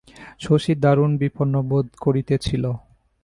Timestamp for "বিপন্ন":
1.17-1.53